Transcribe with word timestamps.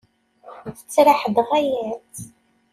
Tettraḥ-d 0.77 1.37
ɣaya-tt! 1.49 2.17